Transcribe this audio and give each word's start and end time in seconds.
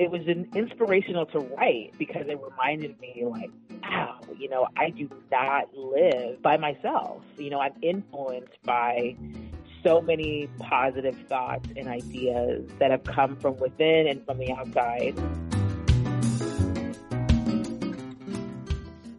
it 0.00 0.10
was 0.10 0.26
an 0.28 0.48
inspirational 0.54 1.26
to 1.26 1.40
write 1.40 1.92
because 1.98 2.26
it 2.26 2.40
reminded 2.42 2.98
me 3.00 3.22
like 3.26 3.50
wow 3.82 4.18
you 4.38 4.48
know 4.48 4.66
i 4.78 4.88
do 4.88 5.06
not 5.30 5.68
live 5.76 6.40
by 6.40 6.56
myself. 6.56 7.22
You 7.36 7.50
know 7.50 7.60
i'm 7.60 7.74
influenced 7.82 8.56
by 8.64 9.14
so 9.84 10.00
many 10.00 10.48
positive 10.58 11.18
thoughts 11.28 11.68
and 11.76 11.86
ideas 11.86 12.66
that 12.78 12.90
have 12.90 13.04
come 13.04 13.36
from 13.36 13.58
within 13.58 14.06
and 14.08 14.24
from 14.24 14.38
the 14.38 14.50
outside. 14.52 15.18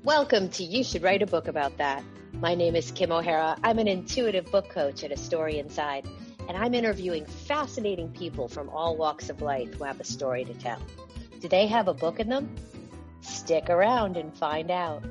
Welcome 0.04 0.50
to 0.50 0.64
you 0.64 0.84
should 0.84 1.04
write 1.04 1.22
a 1.22 1.28
book 1.28 1.48
about 1.48 1.78
that. 1.78 2.04
My 2.34 2.56
name 2.56 2.76
is 2.76 2.90
kim 2.90 3.12
o'hara. 3.12 3.56
I'm 3.64 3.78
an 3.78 3.88
intuitive 3.88 4.52
book 4.52 4.70
coach 4.70 5.04
at 5.04 5.12
a 5.12 5.18
story 5.18 5.60
inside 5.60 6.08
and 6.52 6.62
I'm 6.62 6.74
interviewing 6.74 7.26
fascinating 7.26 8.10
people 8.10 8.50
from 8.50 8.68
all 8.68 8.98
walks 8.98 9.30
of 9.30 9.42
life 9.42 9.74
who 9.76 9.86
have 9.86 10.02
a 10.02 10.04
story 10.04 10.44
to 10.44 10.54
tell. 10.56 10.80
Do 11.40 11.48
they 11.48 11.66
have 11.68 11.88
a 11.88 11.94
book 11.94 12.20
in 12.20 12.28
them? 12.28 12.54
Stick 13.22 13.70
around 13.70 14.18
and 14.18 14.36
find 14.36 14.70
out. 14.70 15.02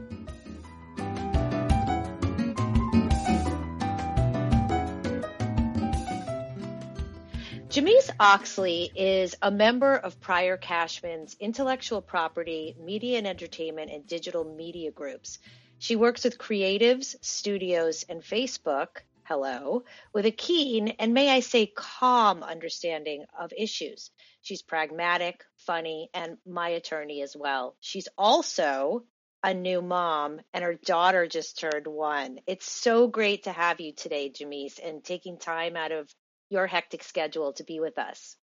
Jamice 7.70 8.10
Oxley 8.20 8.90
is 8.94 9.34
a 9.40 9.50
member 9.50 9.96
of 9.96 10.20
Pryor 10.20 10.58
Cashman's 10.58 11.38
intellectual 11.40 12.02
property, 12.02 12.76
media 12.78 13.16
and 13.16 13.26
entertainment, 13.26 13.90
and 13.90 14.06
digital 14.06 14.44
media 14.44 14.90
groups. 14.90 15.38
She 15.78 15.96
works 15.96 16.24
with 16.24 16.36
creatives, 16.36 17.16
studios, 17.22 18.04
and 18.10 18.20
Facebook 18.20 18.88
hello, 19.30 19.84
with 20.12 20.26
a 20.26 20.32
keen 20.32 20.88
and 20.98 21.14
may 21.14 21.30
I 21.30 21.38
say 21.38 21.64
calm 21.64 22.42
understanding 22.42 23.26
of 23.38 23.52
issues. 23.56 24.10
She's 24.42 24.60
pragmatic, 24.60 25.44
funny, 25.56 26.10
and 26.12 26.36
my 26.44 26.70
attorney 26.70 27.22
as 27.22 27.36
well. 27.38 27.76
She's 27.78 28.08
also 28.18 29.04
a 29.44 29.54
new 29.54 29.82
mom 29.82 30.40
and 30.52 30.64
her 30.64 30.74
daughter 30.74 31.28
just 31.28 31.60
turned 31.60 31.86
one. 31.86 32.40
It's 32.48 32.68
so 32.68 33.06
great 33.06 33.44
to 33.44 33.52
have 33.52 33.80
you 33.80 33.92
today, 33.92 34.30
Jamice, 34.30 34.80
and 34.84 35.04
taking 35.04 35.38
time 35.38 35.76
out 35.76 35.92
of 35.92 36.12
your 36.48 36.66
hectic 36.66 37.04
schedule 37.04 37.52
to 37.52 37.62
be 37.62 37.78
with 37.78 37.98
us. 37.98 38.34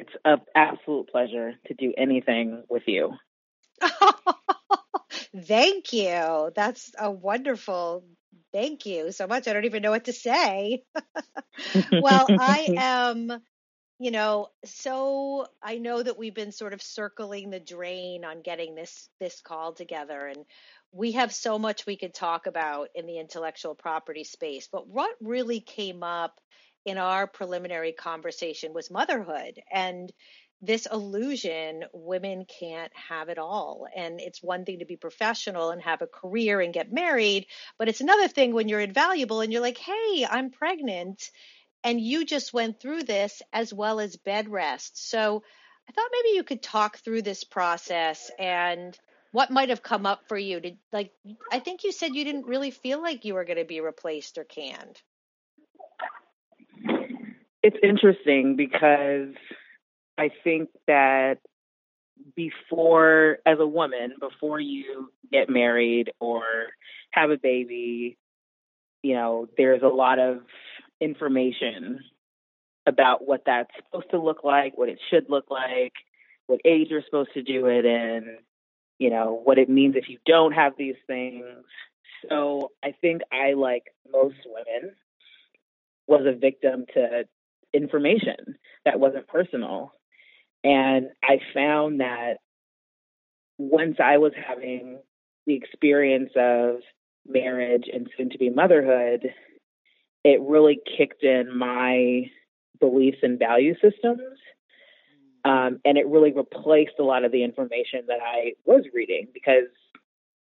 It's 0.00 0.12
an 0.24 0.40
absolute 0.56 1.08
pleasure 1.08 1.52
to 1.68 1.74
do 1.74 1.92
anything 1.96 2.64
with 2.68 2.82
you. 2.88 3.12
Thank 5.36 5.92
you. 5.92 6.50
That's 6.54 6.92
a 6.98 7.12
wonderful 7.12 8.04
Thank 8.54 8.86
you 8.86 9.10
so 9.10 9.26
much. 9.26 9.48
I 9.48 9.52
don't 9.52 9.64
even 9.64 9.82
know 9.82 9.90
what 9.90 10.04
to 10.04 10.12
say. 10.12 10.84
well, 12.00 12.32
I 12.38 12.70
am, 12.76 13.32
you 13.98 14.10
know, 14.12 14.48
so 14.64 15.46
I 15.60 15.78
know 15.78 16.00
that 16.02 16.18
we've 16.18 16.34
been 16.34 16.52
sort 16.52 16.72
of 16.72 16.80
circling 16.80 17.50
the 17.50 17.58
drain 17.58 18.24
on 18.24 18.42
getting 18.42 18.76
this 18.76 19.08
this 19.18 19.40
call 19.40 19.72
together 19.72 20.26
and 20.26 20.44
we 20.92 21.12
have 21.12 21.34
so 21.34 21.58
much 21.58 21.84
we 21.84 21.96
could 21.96 22.14
talk 22.14 22.46
about 22.46 22.90
in 22.94 23.06
the 23.06 23.18
intellectual 23.18 23.74
property 23.74 24.22
space. 24.22 24.68
But 24.70 24.86
what 24.86 25.16
really 25.20 25.58
came 25.60 26.04
up 26.04 26.40
in 26.86 26.98
our 26.98 27.26
preliminary 27.26 27.92
conversation 27.92 28.72
was 28.72 28.90
motherhood 28.90 29.60
and 29.72 30.12
this 30.62 30.86
illusion 30.90 31.84
women 31.92 32.46
can't 32.46 32.92
have 32.94 33.28
it 33.28 33.38
all. 33.38 33.86
And 33.94 34.20
it's 34.20 34.42
one 34.42 34.64
thing 34.64 34.78
to 34.78 34.86
be 34.86 34.96
professional 34.96 35.70
and 35.70 35.82
have 35.82 36.02
a 36.02 36.06
career 36.06 36.60
and 36.60 36.72
get 36.72 36.92
married, 36.92 37.46
but 37.78 37.88
it's 37.88 38.00
another 38.00 38.28
thing 38.28 38.54
when 38.54 38.68
you're 38.68 38.80
invaluable 38.80 39.40
and 39.40 39.52
you're 39.52 39.62
like, 39.62 39.78
hey, 39.78 40.26
I'm 40.28 40.50
pregnant. 40.50 41.30
And 41.82 42.00
you 42.00 42.24
just 42.24 42.54
went 42.54 42.80
through 42.80 43.02
this 43.02 43.42
as 43.52 43.74
well 43.74 44.00
as 44.00 44.16
bed 44.16 44.48
rest. 44.48 45.10
So 45.10 45.42
I 45.88 45.92
thought 45.92 46.10
maybe 46.12 46.36
you 46.36 46.44
could 46.44 46.62
talk 46.62 46.98
through 46.98 47.22
this 47.22 47.44
process 47.44 48.30
and 48.38 48.98
what 49.32 49.50
might 49.50 49.68
have 49.68 49.82
come 49.82 50.06
up 50.06 50.22
for 50.28 50.38
you. 50.38 50.60
Did 50.60 50.78
like 50.92 51.12
I 51.52 51.58
think 51.58 51.84
you 51.84 51.92
said 51.92 52.14
you 52.14 52.24
didn't 52.24 52.46
really 52.46 52.70
feel 52.70 53.02
like 53.02 53.24
you 53.24 53.34
were 53.34 53.44
going 53.44 53.58
to 53.58 53.64
be 53.64 53.80
replaced 53.80 54.38
or 54.38 54.44
canned. 54.44 55.02
It's 57.62 57.76
interesting 57.82 58.56
because 58.56 59.34
I 60.18 60.30
think 60.44 60.70
that 60.86 61.38
before, 62.36 63.38
as 63.44 63.58
a 63.58 63.66
woman, 63.66 64.14
before 64.20 64.60
you 64.60 65.10
get 65.32 65.48
married 65.50 66.12
or 66.20 66.42
have 67.10 67.30
a 67.30 67.36
baby, 67.36 68.16
you 69.02 69.14
know, 69.14 69.48
there's 69.56 69.82
a 69.82 69.88
lot 69.88 70.18
of 70.18 70.40
information 71.00 72.00
about 72.86 73.26
what 73.26 73.42
that's 73.46 73.70
supposed 73.76 74.10
to 74.10 74.20
look 74.20 74.44
like, 74.44 74.76
what 74.76 74.88
it 74.88 74.98
should 75.10 75.26
look 75.28 75.50
like, 75.50 75.92
what 76.46 76.60
age 76.64 76.88
you're 76.90 77.02
supposed 77.04 77.32
to 77.34 77.42
do 77.42 77.66
it 77.66 77.84
in, 77.84 78.38
you 78.98 79.10
know, 79.10 79.40
what 79.42 79.58
it 79.58 79.68
means 79.68 79.96
if 79.96 80.08
you 80.08 80.18
don't 80.26 80.52
have 80.52 80.74
these 80.78 80.96
things. 81.06 81.44
So 82.28 82.70
I 82.82 82.94
think 83.00 83.22
I, 83.32 83.54
like 83.54 83.84
most 84.10 84.36
women, 84.46 84.94
was 86.06 86.26
a 86.26 86.38
victim 86.38 86.84
to 86.94 87.24
information 87.72 88.56
that 88.84 89.00
wasn't 89.00 89.26
personal. 89.28 89.92
And 90.64 91.10
I 91.22 91.38
found 91.52 92.00
that 92.00 92.38
once 93.58 93.98
I 94.02 94.16
was 94.16 94.32
having 94.34 94.98
the 95.46 95.54
experience 95.54 96.30
of 96.36 96.76
marriage 97.26 97.84
and 97.92 98.08
soon 98.16 98.30
to 98.30 98.38
be 98.38 98.48
motherhood, 98.48 99.30
it 100.24 100.40
really 100.40 100.80
kicked 100.96 101.22
in 101.22 101.56
my 101.56 102.30
beliefs 102.80 103.18
and 103.22 103.38
value 103.38 103.74
systems. 103.74 104.22
Um, 105.44 105.80
and 105.84 105.98
it 105.98 106.08
really 106.08 106.32
replaced 106.32 106.94
a 106.98 107.04
lot 107.04 107.24
of 107.24 107.30
the 107.30 107.44
information 107.44 108.06
that 108.08 108.20
I 108.24 108.54
was 108.64 108.84
reading 108.94 109.28
because 109.34 109.68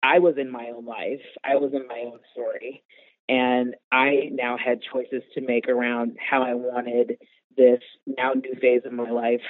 I 0.02 0.18
was 0.18 0.34
in 0.36 0.50
my 0.50 0.70
own 0.76 0.84
life, 0.84 1.22
I 1.42 1.56
was 1.56 1.72
in 1.72 1.86
my 1.88 2.04
own 2.06 2.20
story. 2.32 2.82
And 3.30 3.76
I 3.90 4.28
now 4.32 4.58
had 4.58 4.80
choices 4.92 5.22
to 5.34 5.40
make 5.40 5.68
around 5.68 6.18
how 6.18 6.42
I 6.42 6.54
wanted 6.54 7.16
this 7.56 7.80
now 8.06 8.32
new 8.32 8.54
phase 8.60 8.82
of 8.84 8.92
my 8.92 9.08
life 9.08 9.40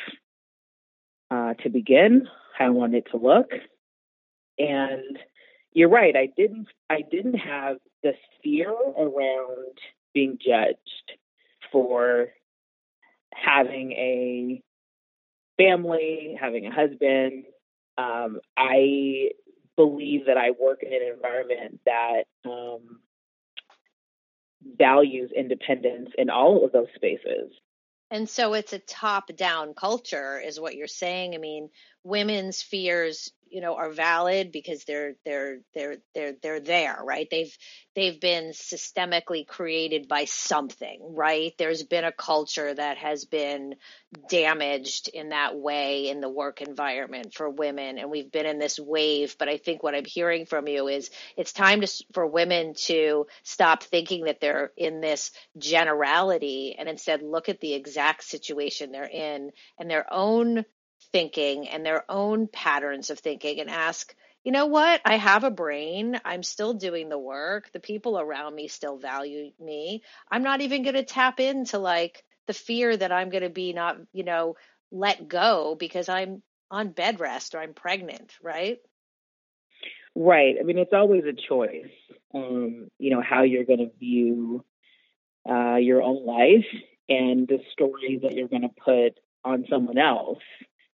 uh, 1.31 1.55
to 1.55 1.69
begin, 1.69 2.29
how 2.57 2.67
I 2.67 2.71
wanted 2.71 3.07
it 3.07 3.11
to 3.13 3.17
look. 3.17 3.51
And 4.59 5.19
you're 5.73 5.89
right, 5.89 6.15
I 6.17 6.29
didn't 6.37 6.69
I 6.89 7.03
didn't 7.09 7.39
have 7.39 7.77
the 8.03 8.13
fear 8.43 8.71
around 8.71 9.79
being 10.13 10.39
judged 10.45 11.13
for 11.71 12.29
having 13.33 13.93
a 13.93 14.63
family, 15.57 16.37
having 16.41 16.67
a 16.67 16.73
husband. 16.73 17.45
Um, 17.97 18.41
I 18.57 19.31
believe 19.77 20.27
that 20.27 20.37
I 20.37 20.51
work 20.51 20.83
in 20.83 20.93
an 20.93 21.15
environment 21.15 21.81
that 21.87 22.25
um, 22.45 23.01
values 24.77 25.31
independence 25.37 26.11
in 26.19 26.31
all 26.31 26.65
of 26.65 26.73
those 26.73 26.89
spaces. 26.95 27.53
And 28.11 28.29
so 28.29 28.55
it's 28.55 28.73
a 28.73 28.79
top 28.81 29.35
down 29.37 29.75
culture, 29.75 30.41
is 30.41 30.59
what 30.59 30.75
you're 30.75 30.89
saying. 30.89 31.35
I 31.35 31.39
mean, 31.39 31.71
women's 32.03 32.61
fears 32.61 33.31
you 33.51 33.61
know 33.61 33.77
are 33.77 33.91
valid 33.91 34.53
because 34.53 34.85
they're 34.85 35.15
they're 35.25 35.59
they're 35.75 35.97
they're 36.15 36.35
they're 36.43 36.61
there 36.61 36.99
right? 37.05 37.29
They've 37.31 37.57
they've 37.95 38.21
been 38.21 38.51
systemically 38.51 39.47
created 39.47 40.09
by 40.09 40.25
something 40.25 41.01
right? 41.03 41.53
There's 41.59 41.83
been 41.83 42.05
a 42.05 42.13
culture 42.13 42.73
that 42.73 42.99
has 42.99 43.25
been 43.25 43.75
damaged 44.29 45.09
in 45.09 45.31
that 45.31 45.57
way 45.57 46.09
in 46.09 46.21
the 46.21 46.29
work 46.29 46.63
environment 46.63 47.35
for 47.35 47.49
women 47.49 47.99
and 47.99 48.11
we've 48.11 48.33
been 48.33 48.47
in 48.47 48.59
this 48.59 48.79
wave. 48.79 49.37
But 49.39 49.49
i 49.49 49.57
think 49.57 49.83
what 49.83 49.95
i'm 49.95 50.05
hearing 50.05 50.47
from 50.47 50.69
you 50.69 50.89
is 50.89 51.11
it's 51.37 51.53
time 51.53 51.81
to 51.81 52.05
for 52.13 52.27
women 52.27 52.75
to 52.75 53.27
stop 53.43 53.83
thinking 53.83 54.25
that 54.25 54.41
they're 54.41 54.73
in 54.77 55.01
this 55.01 55.31
generality 55.59 56.77
and 56.79 56.89
instead 56.89 57.23
look 57.23 57.49
at 57.49 57.61
the 57.61 57.75
exact 57.75 58.25
situation 58.25 58.93
they're 58.93 59.05
in 59.05 59.51
and 59.79 59.91
their 59.91 60.07
own 60.13 60.65
thinking 61.13 61.69
and 61.69 61.85
their 61.85 62.05
own 62.09 62.49
patterns 62.49 63.11
of 63.11 63.19
thinking 63.19 63.61
and 63.61 63.71
ask, 63.71 64.15
you 64.45 64.53
know 64.53 64.67
what? 64.67 65.01
I 65.05 65.17
have 65.17 65.45
a 65.45 65.51
brain. 65.51 66.19
I'm 66.25 66.43
still 66.43 66.75
doing 66.75 67.09
the 67.09 67.19
work. 67.19 67.71
The 67.73 67.81
people 67.81 68.19
around 68.19 68.55
me 68.55 68.69
still 68.69 68.97
value 68.97 69.51
me. 69.61 70.03
I'm 70.31 70.43
not 70.43 70.63
even 70.63 70.83
going 70.83 70.95
to 70.95 71.05
tap 71.05 71.41
into 71.41 71.79
like 71.79 72.25
the 72.47 72.55
fear 72.55 72.97
that 72.97 73.13
I'm 73.13 73.31
going 73.31 73.43
to 73.43 73.51
be 73.51 73.73
not, 73.73 73.99
you 74.13 74.25
know, 74.25 74.57
let 74.91 75.29
go 75.29 75.77
because 75.79 76.09
I'm 76.09 76.43
on 76.71 76.91
bed 76.91 77.21
rest 77.21 77.55
or 77.55 77.59
I'm 77.59 77.75
pregnant, 77.75 78.33
right? 78.43 78.79
Right. 80.15 80.57
I 80.59 80.65
mean, 80.65 80.79
it's 80.79 80.93
always 80.93 81.25
a 81.25 81.49
choice, 81.49 81.91
um, 82.35 82.89
you 82.99 83.11
know, 83.11 83.23
how 83.23 83.43
you're 83.43 83.65
going 83.65 83.79
to 83.79 83.99
view 83.99 84.65
uh, 85.49 85.77
your 85.77 86.03
own 86.03 86.25
life 86.27 86.67
and 87.09 87.47
the 87.47 87.59
story 87.73 88.21
that 88.23 88.35
you're 88.35 88.49
going 88.49 88.63
to 88.63 88.71
put 88.85 89.19
on 89.45 89.67
someone 89.71 89.99
else 89.99 90.39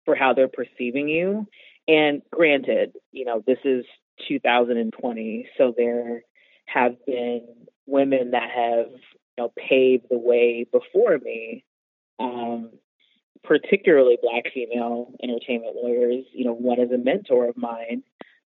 for 0.05 0.15
how 0.15 0.33
they're 0.33 0.47
perceiving 0.47 1.09
you. 1.09 1.47
And 1.87 2.21
granted, 2.31 2.93
you 3.11 3.25
know, 3.25 3.43
this 3.45 3.59
is 3.63 3.85
2020, 4.27 5.47
so 5.57 5.73
there 5.75 6.23
have 6.65 6.95
been 7.05 7.41
women 7.85 8.31
that 8.31 8.49
have, 8.49 8.87
you 8.89 9.37
know, 9.37 9.51
paved 9.57 10.05
the 10.09 10.17
way 10.17 10.65
before 10.71 11.17
me. 11.19 11.63
Um, 12.19 12.71
particularly 13.45 14.17
black 14.21 14.45
female 14.53 15.11
entertainment 15.21 15.75
lawyers. 15.75 16.25
You 16.33 16.45
know, 16.45 16.53
one 16.53 16.79
is 16.79 16.91
a 16.91 16.97
mentor 16.97 17.47
of 17.47 17.57
mine, 17.57 18.03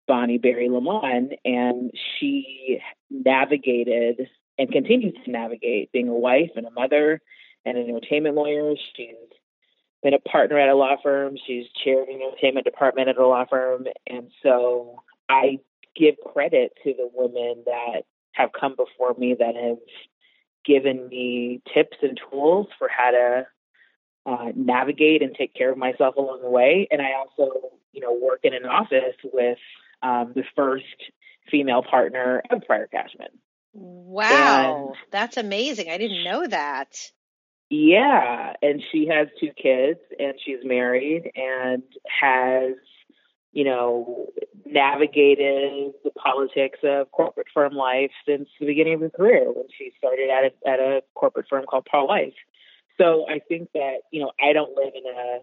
Bonnie 0.06 0.38
Barry 0.38 0.68
Lamont, 0.68 1.32
and 1.44 1.90
she 2.18 2.80
navigated 3.10 4.28
and 4.58 4.70
continues 4.70 5.14
to 5.24 5.30
navigate 5.30 5.92
being 5.92 6.08
a 6.08 6.14
wife 6.14 6.50
and 6.56 6.66
a 6.66 6.70
mother 6.70 7.20
and 7.64 7.78
an 7.78 7.88
entertainment 7.88 8.34
lawyer. 8.34 8.74
She's 8.96 9.14
been 10.02 10.14
a 10.14 10.18
partner 10.18 10.58
at 10.58 10.68
a 10.68 10.74
law 10.74 10.96
firm. 11.02 11.36
She's 11.46 11.66
chaired 11.84 12.08
the 12.08 12.14
entertainment 12.14 12.64
department 12.64 13.08
at 13.08 13.16
a 13.16 13.26
law 13.26 13.44
firm. 13.48 13.86
And 14.06 14.30
so 14.42 15.02
I 15.28 15.60
give 15.96 16.16
credit 16.32 16.72
to 16.84 16.92
the 16.92 17.08
women 17.12 17.64
that 17.66 18.02
have 18.32 18.50
come 18.58 18.74
before 18.76 19.14
me 19.16 19.36
that 19.38 19.54
have 19.54 19.78
given 20.64 21.08
me 21.08 21.60
tips 21.74 21.96
and 22.02 22.18
tools 22.30 22.66
for 22.78 22.88
how 22.88 23.10
to 23.10 23.46
uh, 24.24 24.52
navigate 24.54 25.22
and 25.22 25.34
take 25.34 25.54
care 25.54 25.70
of 25.70 25.78
myself 25.78 26.16
along 26.16 26.40
the 26.42 26.50
way. 26.50 26.88
And 26.90 27.02
I 27.02 27.10
also, 27.18 27.70
you 27.92 28.00
know, 28.00 28.18
work 28.20 28.40
in 28.44 28.54
an 28.54 28.64
office 28.64 29.16
with 29.32 29.58
um, 30.02 30.32
the 30.34 30.44
first 30.56 30.84
female 31.50 31.82
partner 31.82 32.42
of 32.50 32.62
Pryor 32.66 32.88
Cashman. 32.88 33.28
Wow, 33.74 34.88
and, 34.88 34.96
that's 35.10 35.36
amazing. 35.36 35.88
I 35.88 35.98
didn't 35.98 36.24
know 36.24 36.46
that. 36.46 36.94
Yeah, 37.74 38.52
and 38.60 38.82
she 38.92 39.06
has 39.06 39.28
two 39.40 39.48
kids 39.56 39.98
and 40.18 40.34
she's 40.44 40.58
married 40.62 41.30
and 41.34 41.82
has, 42.20 42.74
you 43.52 43.64
know, 43.64 44.26
navigated 44.66 45.94
the 46.04 46.10
politics 46.10 46.80
of 46.84 47.10
corporate 47.12 47.46
firm 47.54 47.72
life 47.72 48.10
since 48.28 48.46
the 48.60 48.66
beginning 48.66 48.92
of 48.92 49.00
her 49.00 49.08
career 49.08 49.46
when 49.46 49.64
she 49.78 49.90
started 49.96 50.28
at 50.28 50.52
a, 50.52 50.68
at 50.68 50.80
a 50.80 51.02
corporate 51.14 51.46
firm 51.48 51.64
called 51.64 51.86
Paul 51.90 52.08
Weiss. 52.08 52.34
So 53.00 53.24
I 53.26 53.38
think 53.38 53.70
that, 53.72 54.00
you 54.10 54.20
know, 54.20 54.32
I 54.38 54.52
don't 54.52 54.76
live 54.76 54.92
in 54.94 55.04
a 55.06 55.38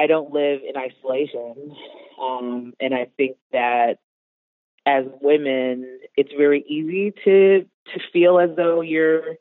I 0.00 0.06
don't 0.06 0.32
live 0.32 0.60
in 0.62 0.76
isolation. 0.76 1.74
Um, 2.22 2.74
and 2.78 2.94
I 2.94 3.08
think 3.16 3.38
that 3.50 3.98
as 4.86 5.04
women, 5.20 5.98
it's 6.16 6.30
very 6.38 6.62
easy 6.68 7.12
to 7.24 7.62
to 7.62 8.00
feel 8.12 8.38
as 8.38 8.50
though 8.54 8.82
you're 8.82 9.34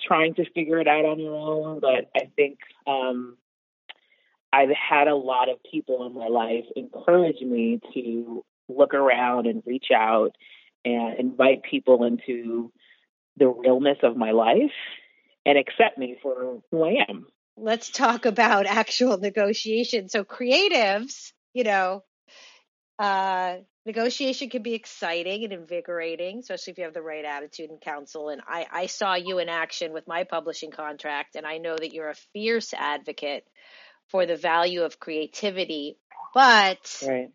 trying 0.00 0.34
to 0.34 0.50
figure 0.50 0.78
it 0.80 0.88
out 0.88 1.04
on 1.04 1.18
your 1.18 1.34
own. 1.34 1.80
But 1.80 2.10
I 2.14 2.30
think 2.36 2.58
um, 2.86 3.36
I've 4.52 4.70
had 4.70 5.08
a 5.08 5.16
lot 5.16 5.48
of 5.48 5.58
people 5.70 6.06
in 6.06 6.14
my 6.14 6.28
life 6.28 6.64
encourage 6.74 7.40
me 7.40 7.80
to 7.94 8.44
look 8.68 8.94
around 8.94 9.46
and 9.46 9.62
reach 9.66 9.88
out 9.94 10.30
and 10.84 11.18
invite 11.18 11.62
people 11.62 12.04
into 12.04 12.72
the 13.36 13.48
realness 13.48 13.98
of 14.02 14.16
my 14.16 14.30
life 14.30 14.72
and 15.44 15.58
accept 15.58 15.98
me 15.98 16.16
for 16.22 16.62
who 16.70 16.84
I 16.84 17.04
am. 17.08 17.26
Let's 17.56 17.90
talk 17.90 18.26
about 18.26 18.66
actual 18.66 19.18
negotiation. 19.18 20.08
So 20.08 20.24
creatives, 20.24 21.32
you 21.54 21.64
know, 21.64 22.02
uh, 22.98 23.56
negotiation 23.84 24.48
can 24.48 24.62
be 24.62 24.74
exciting 24.74 25.44
and 25.44 25.52
invigorating, 25.52 26.38
especially 26.38 26.72
if 26.72 26.78
you 26.78 26.84
have 26.84 26.94
the 26.94 27.02
right 27.02 27.24
attitude 27.24 27.70
and 27.70 27.80
counsel. 27.80 28.28
And 28.30 28.40
I, 28.46 28.66
I 28.70 28.86
saw 28.86 29.14
you 29.14 29.38
in 29.38 29.48
action 29.48 29.92
with 29.92 30.08
my 30.08 30.24
publishing 30.24 30.70
contract, 30.70 31.36
and 31.36 31.46
I 31.46 31.58
know 31.58 31.76
that 31.76 31.92
you're 31.92 32.10
a 32.10 32.14
fierce 32.32 32.72
advocate 32.74 33.46
for 34.08 34.26
the 34.26 34.36
value 34.36 34.82
of 34.82 35.00
creativity. 35.00 35.98
But 36.34 37.02
right. 37.06 37.30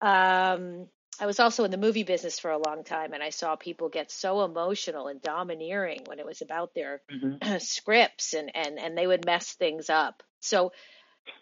um, 0.00 0.86
I 1.20 1.26
was 1.26 1.40
also 1.40 1.64
in 1.64 1.70
the 1.70 1.76
movie 1.76 2.04
business 2.04 2.38
for 2.38 2.50
a 2.50 2.58
long 2.58 2.84
time, 2.84 3.12
and 3.12 3.22
I 3.22 3.30
saw 3.30 3.56
people 3.56 3.88
get 3.88 4.10
so 4.10 4.44
emotional 4.44 5.08
and 5.08 5.20
domineering 5.20 6.02
when 6.06 6.18
it 6.18 6.26
was 6.26 6.42
about 6.42 6.74
their 6.74 7.02
mm-hmm. 7.10 7.56
scripts, 7.58 8.34
and 8.34 8.50
and 8.54 8.78
and 8.78 8.96
they 8.96 9.06
would 9.06 9.26
mess 9.26 9.52
things 9.52 9.90
up. 9.90 10.22
So, 10.40 10.72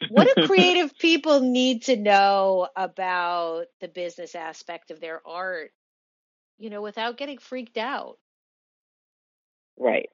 what 0.08 0.28
do 0.34 0.46
creative 0.46 0.96
people 0.98 1.40
need 1.40 1.84
to 1.84 1.96
know 1.96 2.68
about 2.76 3.66
the 3.80 3.88
business 3.88 4.34
aspect 4.34 4.90
of 4.90 5.00
their 5.00 5.20
art? 5.26 5.72
You 6.58 6.70
know, 6.70 6.82
without 6.82 7.18
getting 7.18 7.38
freaked 7.38 7.76
out. 7.76 8.18
Right. 9.78 10.08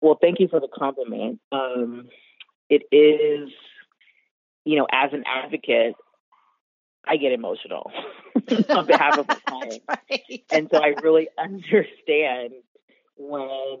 Well, 0.00 0.18
thank 0.20 0.40
you 0.40 0.48
for 0.48 0.60
the 0.60 0.68
compliment. 0.68 1.40
Um, 1.52 2.08
it 2.70 2.82
is, 2.90 3.50
you 4.64 4.78
know, 4.78 4.86
as 4.90 5.12
an 5.12 5.24
advocate, 5.26 5.94
I 7.06 7.16
get 7.16 7.32
emotional 7.32 7.90
on 8.70 8.86
behalf 8.86 9.18
of 9.18 9.28
my 9.28 9.34
clients. 9.46 9.84
Right. 9.88 10.44
And 10.50 10.68
so 10.72 10.78
I 10.78 10.94
really 11.02 11.28
understand 11.38 12.54
when 13.16 13.78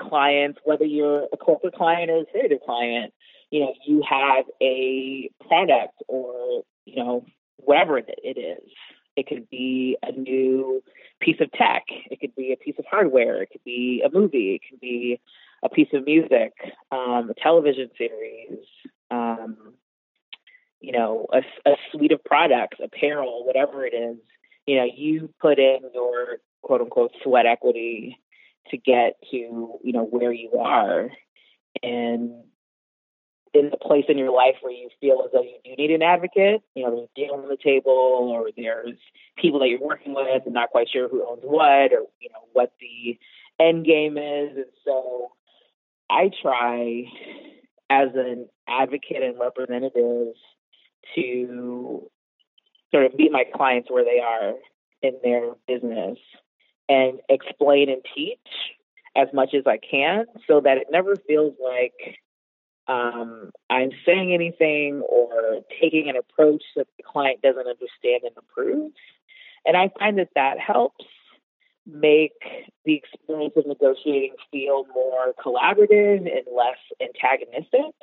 clients, 0.00 0.60
whether 0.64 0.84
you're 0.84 1.26
a 1.32 1.36
corporate 1.36 1.74
client 1.74 2.10
or 2.10 2.20
a 2.20 2.26
creative 2.26 2.60
client, 2.64 3.12
you 3.52 3.60
know, 3.60 3.74
you 3.86 4.02
have 4.08 4.46
a 4.62 5.30
product 5.46 6.02
or, 6.08 6.62
you 6.86 6.96
know, 6.96 7.26
whatever 7.58 7.98
it 7.98 8.08
is. 8.08 8.70
It 9.14 9.26
could 9.26 9.48
be 9.50 9.98
a 10.02 10.10
new 10.10 10.82
piece 11.20 11.36
of 11.38 11.52
tech. 11.52 11.82
It 12.10 12.18
could 12.18 12.34
be 12.34 12.54
a 12.54 12.56
piece 12.56 12.76
of 12.78 12.86
hardware. 12.90 13.42
It 13.42 13.50
could 13.52 13.62
be 13.62 14.02
a 14.04 14.10
movie. 14.10 14.54
It 14.54 14.62
could 14.68 14.80
be 14.80 15.20
a 15.62 15.68
piece 15.68 15.90
of 15.92 16.06
music, 16.06 16.54
um, 16.90 17.30
a 17.30 17.34
television 17.40 17.90
series, 17.98 18.58
um, 19.10 19.74
you 20.80 20.92
know, 20.92 21.26
a, 21.30 21.42
a 21.70 21.74
suite 21.92 22.10
of 22.10 22.24
products, 22.24 22.78
apparel, 22.82 23.44
whatever 23.44 23.84
it 23.84 23.92
is, 23.94 24.16
you 24.66 24.76
know, 24.76 24.86
you 24.96 25.28
put 25.40 25.58
in 25.58 25.80
your 25.94 26.38
quote 26.62 26.80
unquote 26.80 27.12
sweat 27.22 27.44
equity 27.44 28.18
to 28.70 28.78
get 28.78 29.18
to, 29.30 29.36
you 29.36 29.92
know, 29.92 30.04
where 30.04 30.32
you 30.32 30.52
are. 30.58 31.10
And 31.82 32.44
in 33.54 33.70
the 33.70 33.76
place 33.76 34.04
in 34.08 34.16
your 34.16 34.32
life 34.32 34.56
where 34.62 34.72
you 34.72 34.88
feel 35.00 35.22
as 35.24 35.30
though 35.32 35.42
you 35.42 35.58
do 35.64 35.74
need 35.76 35.90
an 35.90 36.02
advocate, 36.02 36.62
you 36.74 36.82
know, 36.82 36.90
there's 36.90 37.08
a 37.14 37.20
deal 37.20 37.34
on 37.34 37.48
the 37.48 37.58
table 37.62 37.92
or 37.92 38.48
there's 38.56 38.96
people 39.36 39.60
that 39.60 39.68
you're 39.68 39.80
working 39.80 40.14
with 40.14 40.42
and 40.44 40.54
not 40.54 40.70
quite 40.70 40.88
sure 40.90 41.08
who 41.08 41.26
owns 41.28 41.42
what 41.42 41.92
or, 41.92 42.06
you 42.20 42.30
know, 42.30 42.44
what 42.52 42.72
the 42.80 43.18
end 43.60 43.84
game 43.84 44.16
is. 44.16 44.56
And 44.56 44.72
so 44.84 45.32
I 46.08 46.30
try 46.40 47.04
as 47.90 48.08
an 48.14 48.48
advocate 48.68 49.22
and 49.22 49.38
representative 49.38 50.34
to 51.14 52.10
sort 52.90 53.06
of 53.06 53.14
meet 53.14 53.32
my 53.32 53.44
clients 53.54 53.90
where 53.90 54.04
they 54.04 54.20
are 54.20 54.54
in 55.02 55.18
their 55.22 55.52
business 55.66 56.18
and 56.88 57.18
explain 57.28 57.90
and 57.90 58.02
teach 58.14 58.38
as 59.14 59.28
much 59.34 59.54
as 59.54 59.64
I 59.66 59.78
can 59.78 60.24
so 60.46 60.60
that 60.60 60.78
it 60.78 60.86
never 60.90 61.16
feels 61.16 61.54
like 61.62 62.18
um, 62.88 63.50
I'm 63.70 63.90
saying 64.04 64.34
anything 64.34 65.02
or 65.08 65.60
taking 65.80 66.08
an 66.08 66.16
approach 66.16 66.62
that 66.76 66.86
the 66.96 67.02
client 67.02 67.42
doesn't 67.42 67.66
understand 67.66 68.22
and 68.24 68.36
approve. 68.36 68.92
And 69.64 69.76
I 69.76 69.90
find 69.98 70.18
that 70.18 70.30
that 70.34 70.58
helps 70.58 71.04
make 71.86 72.32
the 72.84 72.94
experience 72.94 73.54
of 73.56 73.66
negotiating 73.66 74.34
feel 74.50 74.86
more 74.94 75.32
collaborative 75.44 76.18
and 76.18 76.46
less 76.54 76.78
antagonistic. 77.00 77.94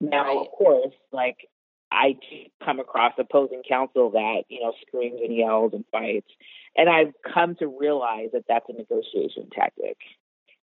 Now, 0.00 0.24
right. 0.24 0.38
of 0.38 0.52
course, 0.52 0.94
like 1.12 1.48
I 1.90 2.16
come 2.64 2.80
across 2.80 3.12
opposing 3.18 3.62
counsel 3.68 4.10
that, 4.10 4.44
you 4.48 4.60
know, 4.60 4.72
screams 4.86 5.20
and 5.22 5.36
yells 5.36 5.72
and 5.72 5.84
fights. 5.92 6.30
And 6.76 6.88
I've 6.88 7.12
come 7.32 7.54
to 7.56 7.66
realize 7.66 8.30
that 8.32 8.44
that's 8.48 8.66
a 8.68 8.72
negotiation 8.72 9.48
tactic 9.52 9.98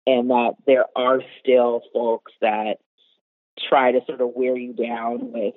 and 0.07 0.31
that 0.31 0.53
there 0.67 0.85
are 0.95 1.21
still 1.41 1.83
folks 1.93 2.33
that 2.41 2.79
try 3.69 3.93
to 3.93 4.01
sort 4.07 4.21
of 4.21 4.31
wear 4.35 4.57
you 4.57 4.73
down 4.73 5.33
with 5.33 5.55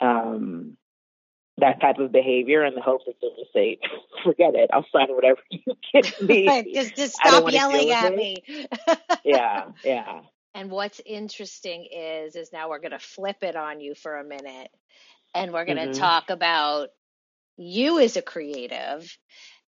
um, 0.00 0.76
that 1.58 1.80
type 1.80 1.98
of 1.98 2.12
behavior 2.12 2.64
in 2.64 2.74
the 2.74 2.82
hopes 2.82 3.04
that 3.06 3.14
they'll 3.20 3.36
just 3.36 3.52
say, 3.52 3.78
forget 4.24 4.54
it, 4.54 4.70
I'll 4.72 4.86
sign 4.92 5.08
whatever 5.08 5.40
you 5.50 5.60
give 5.92 6.20
me. 6.28 6.72
just, 6.74 6.96
just 6.96 7.14
stop 7.14 7.50
yelling 7.50 7.90
at 7.90 8.14
me. 8.14 8.44
yeah, 9.24 9.66
yeah. 9.84 10.20
And 10.54 10.70
what's 10.70 11.02
interesting 11.04 11.86
is 11.94 12.34
is 12.34 12.50
now 12.50 12.70
we're 12.70 12.78
going 12.78 12.92
to 12.92 12.98
flip 12.98 13.42
it 13.42 13.56
on 13.56 13.80
you 13.80 13.94
for 13.94 14.16
a 14.16 14.24
minute 14.24 14.70
and 15.34 15.52
we're 15.52 15.66
going 15.66 15.76
to 15.76 15.84
mm-hmm. 15.84 16.00
talk 16.00 16.30
about 16.30 16.88
you 17.58 18.00
as 18.00 18.16
a 18.16 18.22
creative. 18.22 19.16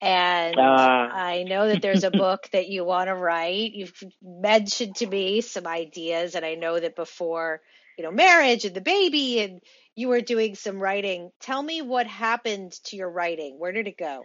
And 0.01 0.59
uh. 0.59 0.63
I 0.63 1.45
know 1.47 1.69
that 1.69 1.83
there's 1.83 2.05
a 2.05 2.11
book 2.11 2.49
that 2.53 2.69
you 2.69 2.85
want 2.85 3.09
to 3.09 3.15
write. 3.15 3.73
You've 3.75 4.03
mentioned 4.23 4.97
to 4.97 5.07
me 5.07 5.41
some 5.43 5.67
ideas 5.67 6.35
and 6.35 6.45
I 6.45 6.55
know 6.55 6.79
that 6.79 6.97
before, 6.97 7.61
you 7.99 8.05
know, 8.05 8.11
marriage 8.11 8.65
and 8.65 8.75
the 8.75 8.81
baby 8.81 9.41
and 9.41 9.61
you 9.95 10.09
were 10.09 10.23
doing 10.23 10.55
some 10.55 10.81
writing. 10.81 11.31
Tell 11.41 11.63
me 11.63 11.83
what 11.83 12.07
happened 12.07 12.73
to 12.85 12.97
your 12.97 13.11
writing. 13.11 13.59
Where 13.59 13.73
did 13.73 13.89
it 13.89 13.99
go? 13.99 14.25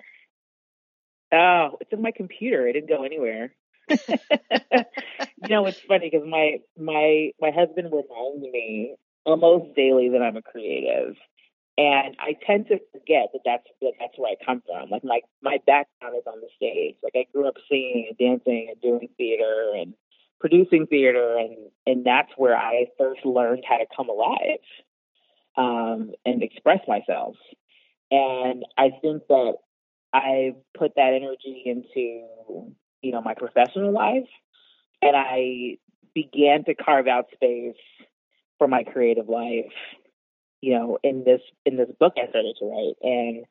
Oh, 1.34 1.78
it's 1.82 1.92
in 1.92 2.02
my 2.02 2.12
computer. 2.12 2.68
It 2.68 2.74
didn't 2.74 2.90
go 2.90 3.04
anywhere. 3.04 3.54
you 3.90 3.98
know, 5.50 5.66
it's 5.66 5.80
funny 5.82 6.10
because 6.10 6.28
my 6.28 6.60
my 6.78 7.32
my 7.40 7.52
husband 7.52 7.92
reminds 7.92 8.42
me 8.42 8.96
almost 9.26 9.76
daily 9.76 10.10
that 10.10 10.22
I'm 10.22 10.38
a 10.38 10.42
creative, 10.42 11.16
and 11.78 12.16
I 12.20 12.38
tend 12.46 12.68
to 12.68 12.80
forget 12.92 13.30
that 13.34 13.42
that's 13.44 13.68
that 13.82 13.94
that's 14.00 14.18
where 14.18 14.32
I 14.32 14.46
come 14.46 14.64
from. 14.66 14.90
Like 14.90 15.04
my 15.04 15.20
my 15.42 15.58
background 15.68 16.16
is 16.18 16.24
on 16.26 16.40
the 16.40 16.48
stage. 16.56 16.96
Like 17.04 17.14
I 17.16 17.26
grew 17.34 17.48
up 17.48 17.56
singing 17.70 18.08
and 18.10 18.18
dancing 18.18 18.68
and 18.72 18.82
doing 18.82 19.10
theater 19.18 19.74
and 19.76 19.94
producing 20.40 20.88
theater, 20.88 21.38
and 21.38 21.58
and 21.86 22.06
that's 22.06 22.32
where 22.38 22.56
I 22.56 22.86
first 22.98 23.26
learned 23.26 23.64
how 23.68 23.78
to 23.78 23.86
come 23.96 24.10
alive 24.10 24.64
um, 25.58 26.12
and 26.26 26.44
express 26.44 26.80
myself. 26.88 27.36
And 28.10 28.64
I 28.78 28.92
think 29.02 29.24
that 29.28 29.56
I 30.14 30.56
put 30.78 30.96
that 30.96 31.14
energy 31.14 31.64
into 31.66 32.74
you 33.02 33.12
know 33.12 33.22
my 33.22 33.34
professional 33.34 33.92
life, 33.92 34.30
and 35.02 35.16
I 35.16 35.78
began 36.14 36.64
to 36.66 36.74
carve 36.74 37.08
out 37.08 37.26
space 37.34 37.76
for 38.58 38.70
my 38.70 38.84
creative 38.84 39.28
life. 39.28 39.74
You 40.66 40.74
know, 40.80 40.98
in 41.04 41.24
this 41.24 41.42
in 41.64 41.78
this 41.78 41.90
book 42.00 42.14
I 42.18 42.28
started 42.28 42.56
to 42.58 42.66
write, 42.66 42.96
and 43.04 43.46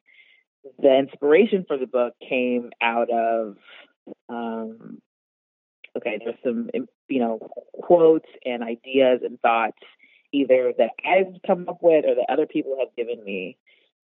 the 0.80 0.99
inspiration 0.99 1.64
for 1.68 1.78
the 1.78 1.87
book 1.87 2.14
came 2.28 2.71
out 2.83 3.09
of 3.09 3.56
um, 4.28 5.00
okay, 5.97 6.18
there's 6.18 6.35
some 6.42 6.71
you 7.09 7.21
know 7.21 7.38
quotes 7.80 8.26
and 8.44 8.64
ideas 8.64 9.21
and 9.25 9.40
thoughts 9.40 9.78
either 10.33 10.73
that 10.76 10.90
I've 11.06 11.40
come 11.47 11.68
up 11.68 11.78
with 11.83 12.04
or 12.04 12.16
that 12.16 12.26
other 12.28 12.47
people 12.47 12.78
have 12.80 12.97
given 12.97 13.25
me 13.25 13.59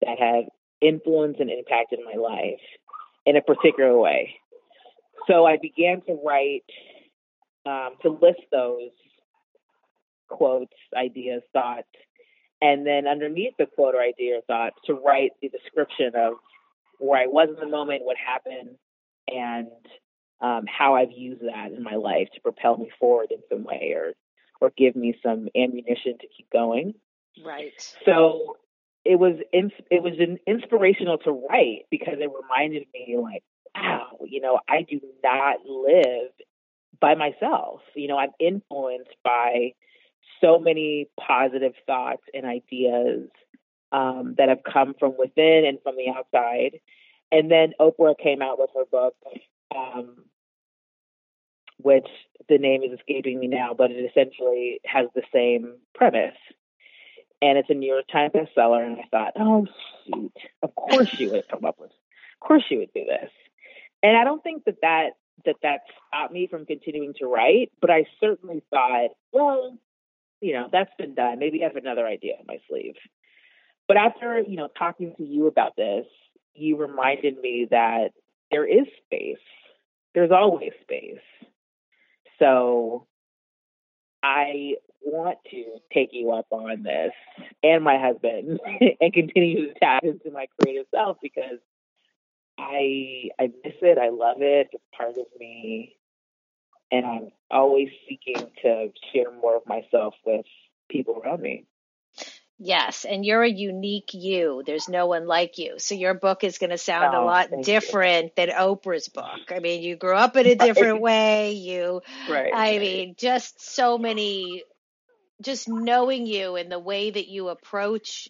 that 0.02 0.18
have 0.18 0.46
influenced 0.80 1.42
and 1.42 1.50
impacted 1.50 2.00
my 2.06 2.18
life 2.18 2.62
in 3.26 3.36
a 3.36 3.42
particular 3.42 3.98
way. 3.98 4.36
So 5.28 5.46
I 5.46 5.58
began 5.62 6.00
to 6.08 6.18
write 6.26 6.64
um, 7.66 7.96
to 8.02 8.12
list 8.12 8.44
those 8.50 8.92
quotes, 10.30 10.72
ideas, 10.96 11.42
thoughts, 11.52 11.88
and 12.64 12.88
then 12.88 13.08
underneath 13.08 13.54
the 13.60 13.66
quote 13.66 13.94
or 13.94 14.02
idea 14.02 14.38
or 14.38 14.42
thought 14.48 14.72
to 14.86 14.94
write 14.94 15.32
the 15.42 15.50
description 15.50 16.14
of 16.16 16.36
where 16.98 17.22
I 17.22 17.28
was 17.28 17.50
in 17.50 17.56
the 17.56 17.70
moment, 17.70 18.06
what 18.06 18.16
happened, 18.16 18.78
and 19.28 19.68
um, 20.40 20.64
how 20.66 20.96
I've 20.96 21.12
used 21.12 21.42
that 21.42 21.74
in 21.76 21.84
my 21.84 21.96
life 21.96 22.30
to 22.34 22.42
propel 22.42 22.78
me 22.78 22.90
forward 23.00 23.32
in 23.32 23.40
some 23.52 23.66
way 23.66 23.94
or 23.96 24.14
or 24.62 24.72
give 24.78 24.96
me 24.96 25.14
some 25.22 25.50
ammunition 25.58 26.18
to 26.22 26.28
keep 26.38 26.50
going. 26.52 26.94
Right. 27.44 27.74
So 28.06 28.56
it 29.04 29.20
was 29.20 29.36
in, 29.52 29.72
it 29.92 30.02
was 30.02 30.14
inspirational 30.48 31.18
to 31.20 31.32
write 31.32 31.86
because 31.92 32.16
it 32.20 32.30
reminded 32.42 32.88
me 32.94 33.18
like, 33.18 33.44
wow, 33.76 34.20
you 34.26 34.40
know, 34.40 34.62
I 34.70 34.84
do 34.84 35.02
not 35.22 35.58
live 35.66 36.32
by 37.02 37.16
myself. 37.16 37.82
You 37.94 38.08
know, 38.08 38.18
I'm 38.18 38.32
influenced 38.40 39.16
by 39.22 39.74
so 40.44 40.60
many 40.60 41.08
positive 41.20 41.74
thoughts 41.88 42.24
and 42.34 42.46
ideas 42.46 43.30
um, 43.92 44.36
that 44.38 44.50
have 44.50 44.64
come 44.64 44.96
from 45.00 45.14
within 45.18 45.64
and 45.66 45.78
from 45.84 45.96
the 45.96 46.10
outside. 46.10 46.80
And 47.32 47.50
then 47.50 47.74
Oprah 47.80 48.16
came 48.22 48.42
out 48.42 48.60
with 48.60 48.70
her 48.76 48.86
book, 48.92 49.16
um, 49.76 50.26
which 51.78 52.08
the 52.50 52.58
name 52.58 52.84
is 52.84 52.92
escaping 53.00 53.40
me 53.40 53.48
now, 53.48 53.74
but 53.78 53.92
it 53.92 54.10
essentially 54.10 54.80
has 54.86 55.08
the 55.16 55.24
same 55.34 55.78
premise. 55.96 56.38
And 57.42 57.58
it's 57.58 57.70
a 57.70 57.74
New 57.74 57.92
York 57.92 58.06
Times 58.12 58.34
bestseller. 58.34 58.86
And 58.86 58.98
I 59.00 59.06
thought, 59.12 59.34
oh, 59.38 59.68
shoot, 60.06 60.34
of 60.62 60.76
course 60.76 61.10
she 61.10 61.28
would 61.28 61.48
come 61.50 61.66
up 61.66 61.80
with, 61.80 61.92
of 61.92 62.48
course 62.48 62.64
she 62.68 62.78
would 62.78 62.94
do 62.94 63.06
this. 63.06 63.32
And 64.02 64.18
I 64.18 64.24
don't 64.24 64.44
think 64.44 64.66
that 64.66 64.82
that, 64.82 65.12
that 65.46 65.56
that 65.64 65.82
stopped 66.08 66.34
me 66.34 66.48
from 66.48 66.66
continuing 66.66 67.14
to 67.20 67.26
write, 67.26 67.72
but 67.82 67.90
I 67.90 68.06
certainly 68.20 68.64
thought, 68.70 69.10
well, 69.32 69.78
you 70.44 70.54
know, 70.54 70.68
that's 70.72 70.92
been 70.98 71.16
done. 71.16 71.40
Maybe 71.40 71.64
I 71.64 71.68
have 71.68 71.78
another 71.78 72.06
idea 72.06 72.34
in 72.40 72.46
my 72.46 72.58
sleeve. 72.70 72.96
But 73.88 73.98
after, 73.98 74.42
you 74.42 74.58
know, 74.58 74.68
talking 74.78 75.14
to 75.18 75.24
you 75.24 75.48
about 75.48 75.76
this, 75.78 76.06
you 76.54 76.76
reminded 76.78 77.40
me 77.40 77.68
that 77.72 78.10
there 78.52 78.66
is 78.66 78.86
space. 79.06 79.38
There's 80.14 80.32
always 80.32 80.72
space. 80.82 81.24
So 82.40 83.08
I 84.22 84.76
want 85.02 85.38
to 85.52 85.64
take 85.94 86.10
you 86.12 86.32
up 86.32 86.48
on 86.52 86.84
this 86.84 87.14
and 87.64 87.84
my 87.84 87.98
husband 87.98 88.60
and 89.02 89.14
continue 89.14 89.68
to 89.74 89.80
tap 89.80 90.04
into 90.04 90.30
my 90.32 90.48
creative 90.60 90.88
self 90.94 91.18
because 91.22 91.60
I 92.58 93.30
I 93.40 93.48
miss 93.64 93.76
it. 93.82 93.98
I 93.98 94.10
love 94.10 94.42
it. 94.42 94.70
It's 94.74 94.84
part 94.96 95.18
of 95.18 95.26
me. 95.40 95.96
And 96.92 97.06
I'm 97.06 97.32
always 97.50 97.90
seeking 98.08 98.52
to 98.62 98.90
share 99.12 99.32
more 99.32 99.58
of 99.58 99.64
myself 99.68 100.14
with 100.26 100.46
people 100.90 101.22
around 101.24 101.42
me. 101.42 101.66
Yes, 102.60 103.04
and 103.04 103.26
you're 103.26 103.44
a 103.44 103.50
unique 103.50 104.14
you. 104.14 104.64
There's 104.66 104.88
no 104.88 105.08
one 105.08 105.28
like 105.28 105.58
you. 105.58 105.80
So 105.80 105.96
your 105.96 106.14
book 106.14 106.44
is 106.44 106.60
going 106.60 106.70
to 106.70 106.78
sound 106.78 107.16
oh, 107.16 107.24
a 107.24 107.26
lot 107.26 107.50
different 107.64 108.26
you. 108.26 108.32
than 108.38 108.50
Oprah's 108.50 109.10
book. 109.10 109.52
I 109.52 109.60
mean, 109.60 109.82
you 109.82 109.96
grew 109.96 110.16
up 110.16 110.38
in 110.38 110.46
a 110.46 110.56
different 110.56 110.94
right. 110.94 111.02
way. 111.02 111.52
You, 111.54 112.02
right. 112.30 112.52
I 112.54 112.78
mean, 112.78 113.16
just 113.18 113.60
so 113.60 113.98
many, 113.98 114.64
just 115.42 115.68
knowing 115.68 116.28
you 116.28 116.56
and 116.56 116.72
the 116.72 116.80
way 116.80 117.10
that 117.10 117.28
you 117.28 117.50
approach 117.50 118.30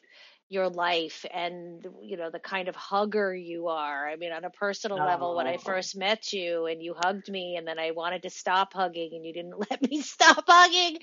your 0.54 0.70
life 0.70 1.26
and 1.34 1.86
you 2.04 2.16
know 2.16 2.30
the 2.30 2.40
kind 2.40 2.68
of 2.68 2.76
hugger 2.76 3.34
you 3.34 3.68
are 3.70 4.08
i 4.08 4.16
mean 4.16 4.32
on 4.32 4.46
a 4.46 4.50
personal 4.52 5.00
oh. 5.02 5.06
level 5.06 5.36
when 5.36 5.48
i 5.48 5.58
first 5.58 5.98
met 5.98 6.32
you 6.32 6.68
and 6.68 6.82
you 6.82 6.94
hugged 6.96 7.30
me 7.30 7.56
and 7.58 7.68
then 7.68 7.80
i 7.80 7.92
wanted 7.92 8.22
to 8.22 8.30
stop 8.30 8.72
hugging 8.72 9.10
and 9.14 9.26
you 9.26 9.34
didn't 9.34 9.58
let 9.72 9.82
me 9.82 10.02
stop 10.02 10.44
hugging 10.48 11.00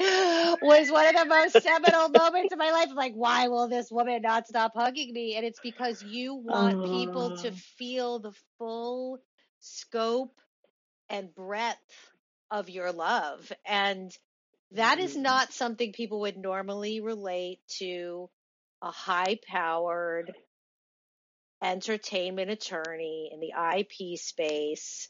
was 0.63 0.91
one 0.91 1.07
of 1.07 1.15
the 1.17 1.25
most 1.27 1.61
seminal 1.63 2.09
moments 2.09 2.53
of 2.53 2.59
my 2.59 2.71
life 2.71 2.89
I'm 2.91 2.97
like 2.97 3.15
why 3.15 3.49
will 3.49 3.69
this 3.69 3.91
woman 3.91 4.23
not 4.23 4.47
stop 4.47 4.73
hugging 4.75 5.13
me 5.13 5.35
and 5.35 5.45
it's 5.45 5.61
because 5.61 6.03
you 6.03 6.37
want 6.37 6.77
oh. 6.77 6.85
people 6.85 7.37
to 7.39 7.51
feel 7.77 8.21
the 8.21 8.33
full 8.59 9.19
scope 9.59 10.39
and 11.09 11.35
breadth 11.35 11.77
of 12.53 12.71
your 12.71 12.93
love 12.93 13.53
and 13.67 14.17
that 14.73 15.01
is 15.01 15.17
mm. 15.17 15.23
not 15.23 15.53
something 15.53 15.93
people 15.93 16.21
would 16.21 16.37
normally 16.37 17.01
relate 17.01 17.59
to 17.79 18.31
a 18.83 18.91
high 18.91 19.39
powered 19.47 20.33
entertainment 21.63 22.51
attorney 22.51 23.31
in 23.33 23.41
the 23.41 23.53
IP 23.79 24.19
space 24.19 25.09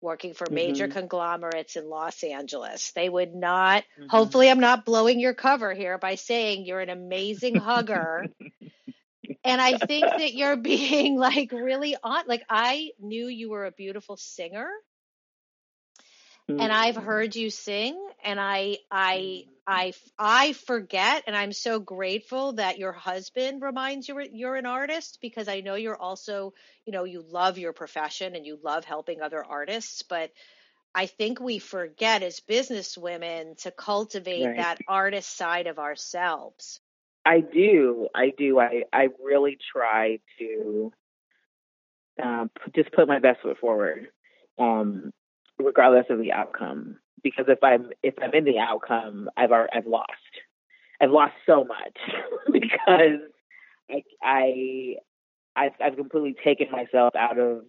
working 0.00 0.32
for 0.32 0.46
major 0.50 0.84
mm-hmm. 0.84 0.98
conglomerates 0.98 1.76
in 1.76 1.88
Los 1.88 2.22
Angeles. 2.22 2.92
They 2.92 3.08
would 3.08 3.34
not, 3.34 3.82
mm-hmm. 3.82 4.08
hopefully, 4.08 4.48
I'm 4.48 4.60
not 4.60 4.84
blowing 4.84 5.20
your 5.20 5.34
cover 5.34 5.74
here 5.74 5.98
by 5.98 6.14
saying 6.14 6.64
you're 6.64 6.80
an 6.80 6.88
amazing 6.88 7.56
hugger. 7.56 8.26
and 9.44 9.60
I 9.60 9.76
think 9.78 10.06
that 10.06 10.34
you're 10.34 10.56
being 10.62 11.16
like 11.18 11.52
really 11.52 11.96
on, 12.02 12.24
like, 12.26 12.44
I 12.48 12.90
knew 13.00 13.26
you 13.26 13.50
were 13.50 13.66
a 13.66 13.72
beautiful 13.72 14.16
singer. 14.16 14.68
Mm-hmm. 16.50 16.60
And 16.60 16.72
I've 16.72 16.96
heard 16.96 17.36
you 17.36 17.50
sing 17.50 17.98
and 18.24 18.40
I 18.40 18.78
I 18.90 19.44
I 19.66 19.92
I 20.18 20.54
forget 20.54 21.24
and 21.26 21.36
I'm 21.36 21.52
so 21.52 21.78
grateful 21.78 22.54
that 22.54 22.78
your 22.78 22.92
husband 22.92 23.60
reminds 23.60 24.08
you 24.08 24.18
you're 24.32 24.56
an 24.56 24.64
artist 24.64 25.18
because 25.20 25.46
I 25.46 25.60
know 25.60 25.74
you're 25.74 26.00
also, 26.00 26.54
you 26.86 26.92
know, 26.92 27.04
you 27.04 27.22
love 27.22 27.58
your 27.58 27.74
profession 27.74 28.34
and 28.34 28.46
you 28.46 28.58
love 28.62 28.86
helping 28.86 29.20
other 29.20 29.44
artists, 29.44 30.02
but 30.02 30.30
I 30.94 31.04
think 31.04 31.38
we 31.38 31.58
forget 31.58 32.22
as 32.22 32.40
business 32.40 32.96
women 32.96 33.56
to 33.58 33.70
cultivate 33.70 34.46
right. 34.46 34.56
that 34.56 34.78
artist 34.88 35.36
side 35.36 35.66
of 35.66 35.78
ourselves. 35.78 36.80
I 37.26 37.40
do. 37.40 38.08
I 38.14 38.32
do. 38.36 38.58
I 38.58 38.84
I 38.90 39.08
really 39.22 39.58
try 39.72 40.18
to 40.38 40.92
um, 42.22 42.50
just 42.74 42.90
put 42.92 43.06
my 43.06 43.18
best 43.18 43.42
foot 43.42 43.58
forward. 43.58 44.08
Um, 44.58 45.12
regardless 45.58 46.06
of 46.10 46.18
the 46.18 46.32
outcome. 46.32 46.96
Because 47.22 47.46
if 47.48 47.62
I'm 47.62 47.90
if 48.02 48.14
I'm 48.22 48.32
in 48.34 48.44
the 48.44 48.58
outcome, 48.58 49.28
I've 49.36 49.50
I've 49.52 49.86
lost. 49.86 50.12
I've 51.00 51.10
lost 51.10 51.34
so 51.46 51.64
much 51.64 51.98
because 52.52 53.20
I 53.90 54.02
I 54.22 54.94
I've, 55.56 55.72
I've 55.80 55.96
completely 55.96 56.36
taken 56.44 56.70
myself 56.70 57.14
out 57.16 57.38
of 57.38 57.62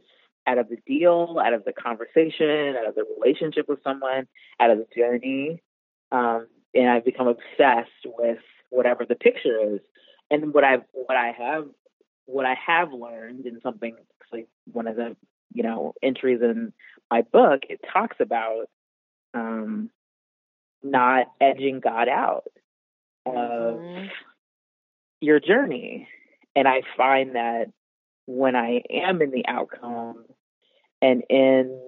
out 0.47 0.57
of 0.57 0.69
the 0.69 0.77
deal, 0.87 1.37
out 1.43 1.53
of 1.53 1.63
the 1.65 1.73
conversation, 1.73 2.75
out 2.75 2.87
of 2.87 2.95
the 2.95 3.03
relationship 3.19 3.67
with 3.67 3.79
someone, 3.83 4.27
out 4.59 4.71
of 4.71 4.79
the 4.79 4.87
journey, 4.95 5.61
um, 6.11 6.47
and 6.73 6.89
I've 6.89 7.05
become 7.05 7.27
obsessed 7.27 8.05
with 8.05 8.39
whatever 8.69 9.05
the 9.05 9.15
picture 9.15 9.75
is. 9.75 9.79
And 10.31 10.53
what 10.53 10.63
I've 10.63 10.83
what 10.93 11.17
I 11.17 11.31
have 11.37 11.65
what 12.25 12.45
I 12.45 12.55
have 12.65 12.93
learned 12.93 13.47
in 13.47 13.59
something 13.61 13.95
like 14.31 14.47
one 14.71 14.87
of 14.87 14.95
the 14.95 15.15
you 15.53 15.63
know 15.63 15.93
entries 16.03 16.41
in 16.41 16.71
my 17.09 17.21
book, 17.21 17.61
it 17.69 17.79
talks 17.91 18.17
about 18.19 18.65
um, 19.33 19.89
not 20.83 21.27
edging 21.41 21.79
God 21.79 22.07
out 22.07 22.47
of 23.25 23.33
mm-hmm. 23.33 24.05
your 25.21 25.39
journey. 25.39 26.07
And 26.55 26.67
I 26.67 26.81
find 26.97 27.35
that 27.35 27.71
when 28.25 28.55
I 28.55 28.81
am 28.91 29.21
in 29.21 29.31
the 29.31 29.45
outcome 29.47 30.25
and 31.01 31.23
in 31.29 31.79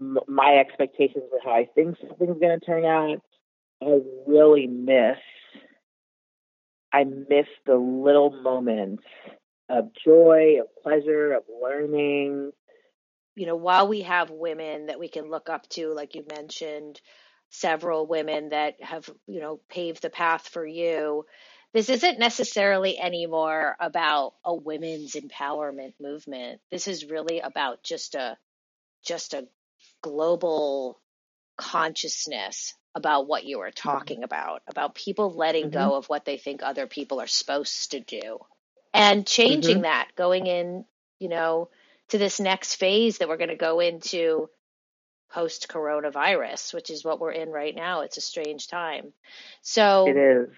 m- 0.00 0.18
my 0.26 0.58
expectations 0.58 1.24
for 1.30 1.38
how 1.44 1.52
I 1.52 1.68
think 1.74 1.96
something's 2.00 2.40
going 2.40 2.58
to 2.58 2.64
turn 2.64 2.84
out, 2.84 3.20
I 3.82 4.00
really 4.26 4.66
miss. 4.66 5.18
I 6.92 7.04
miss 7.04 7.46
the 7.66 7.76
little 7.76 8.30
moments 8.30 9.04
of 9.68 9.90
joy, 10.04 10.56
of 10.60 10.66
pleasure, 10.82 11.34
of 11.34 11.42
learning, 11.62 12.52
you 13.38 13.46
know, 13.46 13.56
while 13.56 13.86
we 13.86 14.02
have 14.02 14.30
women 14.30 14.86
that 14.86 14.98
we 14.98 15.08
can 15.08 15.30
look 15.30 15.48
up 15.48 15.68
to, 15.70 15.94
like 15.94 16.16
you 16.16 16.24
mentioned, 16.34 17.00
several 17.50 18.04
women 18.04 18.48
that 18.48 18.82
have, 18.82 19.08
you 19.28 19.40
know, 19.40 19.60
paved 19.70 20.02
the 20.02 20.10
path 20.10 20.48
for 20.48 20.66
you, 20.66 21.24
this 21.72 21.88
isn't 21.88 22.18
necessarily 22.18 22.98
anymore 22.98 23.76
about 23.78 24.34
a 24.44 24.52
women's 24.52 25.12
empowerment 25.12 25.94
movement. 26.00 26.60
This 26.72 26.88
is 26.88 27.04
really 27.04 27.38
about 27.38 27.84
just 27.84 28.16
a 28.16 28.36
just 29.04 29.34
a 29.34 29.46
global 30.02 31.00
consciousness 31.56 32.74
about 32.96 33.28
what 33.28 33.44
you 33.44 33.60
are 33.60 33.70
talking 33.70 34.24
about, 34.24 34.62
about 34.66 34.96
people 34.96 35.32
letting 35.32 35.70
mm-hmm. 35.70 35.78
go 35.78 35.94
of 35.94 36.06
what 36.06 36.24
they 36.24 36.38
think 36.38 36.62
other 36.62 36.88
people 36.88 37.20
are 37.20 37.28
supposed 37.28 37.92
to 37.92 38.00
do 38.00 38.38
and 38.92 39.24
changing 39.24 39.76
mm-hmm. 39.76 39.82
that, 39.82 40.08
going 40.16 40.48
in, 40.48 40.84
you 41.20 41.28
know, 41.28 41.68
to 42.08 42.18
this 42.18 42.40
next 42.40 42.76
phase 42.76 43.18
that 43.18 43.28
we're 43.28 43.36
going 43.36 43.48
to 43.48 43.56
go 43.56 43.80
into 43.80 44.48
post 45.30 45.68
coronavirus, 45.68 46.72
which 46.74 46.90
is 46.90 47.04
what 47.04 47.20
we're 47.20 47.32
in 47.32 47.50
right 47.50 47.74
now. 47.74 48.00
It's 48.00 48.16
a 48.16 48.22
strange 48.22 48.68
time. 48.68 49.12
So 49.62 50.08
it 50.08 50.16
is. 50.16 50.48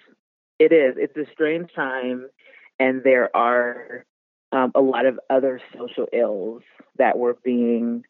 It 0.58 0.72
is. 0.72 0.94
It's 0.98 1.16
a 1.16 1.32
strange 1.32 1.72
time, 1.74 2.28
and 2.78 3.02
there 3.02 3.34
are 3.34 4.04
um, 4.52 4.72
a 4.74 4.80
lot 4.80 5.06
of 5.06 5.18
other 5.28 5.60
social 5.76 6.06
ills 6.12 6.62
that 6.98 7.18
we're 7.18 7.34
being 7.44 8.04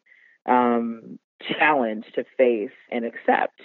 um, 0.45 1.17
challenged 1.41 2.13
to 2.15 2.25
face 2.37 2.71
and 2.91 3.05
accept. 3.05 3.59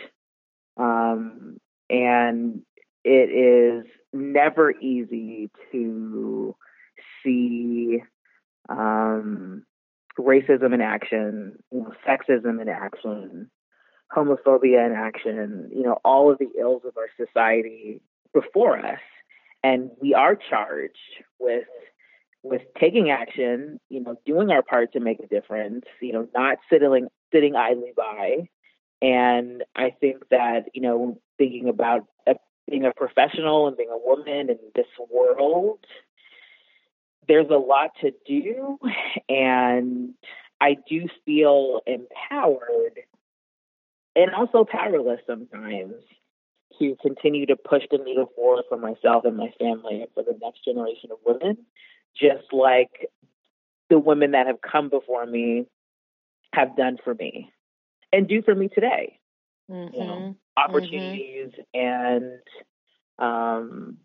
Um, 0.76 1.58
and 1.88 2.62
it 3.04 3.30
is 3.30 3.86
never 4.12 4.72
easy 4.72 5.50
to 5.72 6.54
see 7.22 8.02
um, 8.68 9.64
racism 10.18 10.74
in 10.74 10.80
action, 10.80 11.58
you 11.70 11.80
know, 11.80 11.92
sexism 12.06 12.60
in 12.60 12.68
action, 12.68 13.50
homophobia 14.14 14.86
in 14.86 14.92
action, 14.96 15.70
you 15.74 15.82
know, 15.82 15.98
all 16.04 16.30
of 16.30 16.38
the 16.38 16.48
ills 16.58 16.82
of 16.84 16.96
our 16.96 17.08
society 17.16 18.00
before 18.32 18.78
us. 18.78 19.00
And 19.62 19.90
we 20.00 20.14
are 20.14 20.36
charged 20.36 20.96
with 21.38 21.64
with 22.42 22.62
taking 22.78 23.10
action, 23.10 23.80
you 23.88 24.00
know, 24.00 24.14
doing 24.24 24.50
our 24.50 24.62
part 24.62 24.92
to 24.92 25.00
make 25.00 25.18
a 25.18 25.26
difference, 25.26 25.84
you 26.00 26.12
know, 26.12 26.28
not 26.34 26.58
sitting 26.70 27.08
sitting 27.32 27.56
idly 27.56 27.92
by. 27.96 28.48
And 29.02 29.64
I 29.74 29.90
think 30.00 30.28
that, 30.30 30.66
you 30.72 30.80
know, 30.80 31.20
thinking 31.38 31.68
about 31.68 32.06
a, 32.26 32.36
being 32.68 32.86
a 32.86 32.92
professional 32.92 33.66
and 33.66 33.76
being 33.76 33.90
a 33.90 33.98
woman 33.98 34.48
in 34.48 34.58
this 34.74 34.86
world, 35.10 35.84
there's 37.28 37.50
a 37.50 37.58
lot 37.58 37.90
to 38.00 38.12
do. 38.26 38.78
And 39.28 40.14
I 40.60 40.76
do 40.88 41.08
feel 41.24 41.80
empowered 41.86 43.00
and 44.14 44.34
also 44.34 44.64
powerless 44.64 45.20
sometimes 45.26 45.94
to 46.78 46.96
continue 47.02 47.46
to 47.46 47.56
push 47.56 47.82
the 47.90 47.98
needle 47.98 48.30
forward 48.34 48.64
for 48.68 48.78
myself 48.78 49.24
and 49.24 49.36
my 49.36 49.52
family 49.58 50.02
and 50.02 50.10
for 50.14 50.22
the 50.22 50.38
next 50.40 50.64
generation 50.64 51.10
of 51.10 51.18
women, 51.24 51.58
just 52.18 52.52
like 52.52 53.10
the 53.90 53.98
women 53.98 54.32
that 54.32 54.46
have 54.46 54.60
come 54.60 54.88
before 54.88 55.24
me 55.26 55.66
have 56.52 56.76
done 56.76 56.96
for 57.02 57.14
me 57.14 57.52
and 58.12 58.28
do 58.28 58.42
for 58.42 58.54
me 58.54 58.68
today. 58.68 59.18
Mm-hmm. 59.70 59.94
You 59.94 60.00
know, 60.00 60.14
mm-hmm. 60.14 60.64
opportunities 60.70 61.52
mm-hmm. 61.74 61.78
and 61.78 62.40
um, 63.18 63.96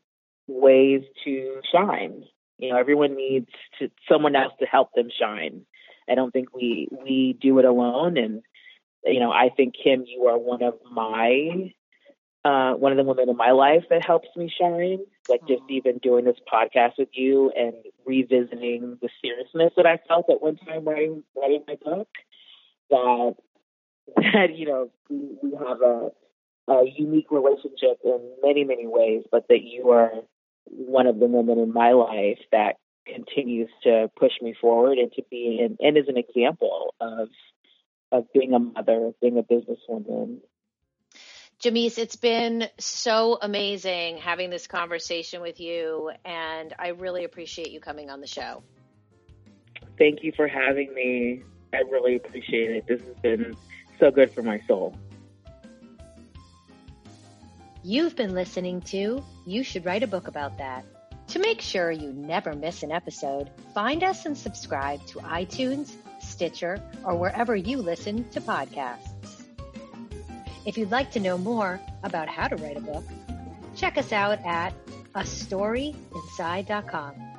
ways 0.47 1.03
to 1.23 1.61
shine. 1.71 2.23
You 2.61 2.69
know, 2.69 2.77
everyone 2.77 3.15
needs 3.15 3.49
to 3.79 3.89
someone 4.07 4.35
else 4.35 4.53
to 4.59 4.67
help 4.67 4.93
them 4.93 5.09
shine. 5.19 5.65
I 6.07 6.15
don't 6.15 6.31
think 6.31 6.53
we 6.53 6.87
we 6.91 7.37
do 7.41 7.57
it 7.59 7.65
alone. 7.65 8.17
And 8.17 8.43
you 9.03 9.19
know, 9.19 9.31
I 9.31 9.49
think 9.49 9.73
Kim, 9.83 10.03
you 10.05 10.27
are 10.27 10.37
one 10.37 10.61
of 10.61 10.75
my 10.91 11.73
uh, 12.45 12.73
one 12.73 12.91
of 12.91 12.97
the 12.97 13.03
women 13.03 13.29
in 13.29 13.37
my 13.37 13.51
life 13.51 13.83
that 13.89 14.05
helps 14.05 14.29
me 14.35 14.51
shine. 14.59 14.99
Like 15.27 15.41
just 15.47 15.63
even 15.69 15.97
doing 15.99 16.25
this 16.25 16.37
podcast 16.51 16.93
with 16.99 17.09
you 17.13 17.51
and 17.55 17.73
revisiting 18.05 18.97
the 19.01 19.09
seriousness 19.23 19.73
that 19.77 19.85
I 19.87 19.99
felt 20.07 20.29
at 20.29 20.41
one 20.41 20.57
time 20.57 20.85
writing 20.85 21.23
writing 21.35 21.63
my 21.67 21.77
book. 21.83 22.09
That 22.91 23.35
that 24.17 24.55
you 24.55 24.67
know 24.67 24.91
we, 25.09 25.17
we 25.41 25.51
have 25.57 25.81
a, 25.81 26.09
a 26.67 26.83
unique 26.95 27.31
relationship 27.31 27.99
in 28.03 28.19
many 28.43 28.65
many 28.65 28.85
ways, 28.85 29.23
but 29.31 29.47
that 29.49 29.63
you 29.63 29.89
are 29.89 30.11
one 30.65 31.07
of 31.07 31.19
the 31.19 31.25
women 31.25 31.59
in 31.59 31.73
my 31.73 31.91
life 31.91 32.39
that 32.51 32.75
continues 33.05 33.69
to 33.83 34.09
push 34.17 34.31
me 34.41 34.53
forward 34.59 34.97
and 34.97 35.11
to 35.13 35.23
be 35.29 35.59
and, 35.63 35.77
and 35.79 35.97
is 35.97 36.07
an 36.07 36.17
example 36.17 36.93
of 37.01 37.29
of 38.11 38.25
being 38.33 38.53
a 38.53 38.59
mother, 38.59 39.05
of 39.05 39.19
being 39.21 39.37
a 39.37 39.43
businesswoman. 39.43 40.39
Jamice, 41.63 41.97
it's 41.97 42.15
been 42.15 42.67
so 42.79 43.37
amazing 43.41 44.17
having 44.17 44.49
this 44.49 44.67
conversation 44.67 45.41
with 45.41 45.59
you, 45.59 46.11
and 46.25 46.73
I 46.77 46.89
really 46.89 47.23
appreciate 47.23 47.71
you 47.71 47.79
coming 47.79 48.09
on 48.09 48.19
the 48.19 48.27
show. 48.27 48.63
Thank 49.97 50.23
you 50.23 50.33
for 50.35 50.47
having 50.47 50.93
me. 50.93 51.43
I 51.73 51.83
really 51.89 52.15
appreciate 52.15 52.71
it. 52.71 52.87
This 52.87 53.01
has 53.01 53.15
been 53.21 53.55
so 53.99 54.09
good 54.09 54.31
for 54.31 54.41
my 54.41 54.59
soul. 54.67 54.95
You've 57.83 58.15
been 58.15 58.35
listening 58.35 58.81
to 58.81 59.23
You 59.47 59.63
Should 59.63 59.85
Write 59.85 60.03
a 60.03 60.07
Book 60.07 60.27
About 60.27 60.59
That. 60.59 60.85
To 61.29 61.39
make 61.39 61.61
sure 61.61 61.89
you 61.89 62.13
never 62.13 62.53
miss 62.53 62.83
an 62.83 62.91
episode, 62.91 63.49
find 63.73 64.03
us 64.03 64.27
and 64.27 64.37
subscribe 64.37 65.03
to 65.07 65.17
iTunes, 65.19 65.91
Stitcher, 66.21 66.79
or 67.03 67.15
wherever 67.15 67.55
you 67.55 67.77
listen 67.77 68.29
to 68.29 68.41
podcasts. 68.41 69.45
If 70.63 70.77
you'd 70.77 70.91
like 70.91 71.09
to 71.13 71.19
know 71.19 71.39
more 71.39 71.79
about 72.03 72.29
how 72.29 72.49
to 72.49 72.55
write 72.57 72.77
a 72.77 72.81
book, 72.81 73.03
check 73.75 73.97
us 73.97 74.11
out 74.11 74.37
at 74.45 74.75
a 75.15 75.21
storyinside.com. 75.21 77.30